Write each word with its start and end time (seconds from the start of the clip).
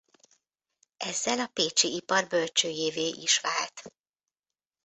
Ezzel 0.97 1.39
a 1.39 1.47
pécsi 1.53 1.87
ipar 1.95 2.27
bölcsőjévé 2.27 3.07
is 3.07 3.39
vált. 3.39 3.93